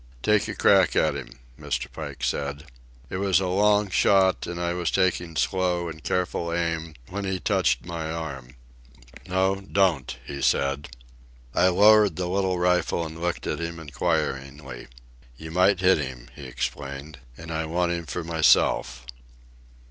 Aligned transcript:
"Take 0.23 0.47
a 0.47 0.55
crack 0.55 0.95
at 0.95 1.15
'm," 1.15 1.37
Mr. 1.59 1.85
Pike 1.93 2.23
said. 2.23 2.65
It 3.11 3.17
was 3.17 3.39
a 3.39 3.45
long 3.45 3.91
shot, 3.91 4.47
and 4.47 4.59
I 4.59 4.73
was 4.73 4.89
taking 4.89 5.35
slow 5.35 5.89
and 5.89 6.03
careful 6.03 6.51
aim, 6.51 6.95
when 7.09 7.23
he 7.23 7.39
touched 7.39 7.85
my 7.85 8.09
arm. 8.09 8.55
"No; 9.27 9.57
don't," 9.61 10.17
he 10.25 10.41
said. 10.41 10.89
I 11.53 11.67
lowered 11.67 12.15
the 12.15 12.25
little 12.27 12.57
rifle 12.57 13.05
and 13.05 13.21
looked 13.21 13.45
at 13.45 13.59
him 13.61 13.79
inquiringly. 13.79 14.87
"You 15.37 15.51
might 15.51 15.81
hit 15.81 15.99
him," 15.99 16.29
he 16.35 16.45
explained. 16.45 17.19
"And 17.37 17.51
I 17.51 17.65
want 17.67 17.91
him 17.91 18.07
for 18.07 18.23
myself." 18.23 19.05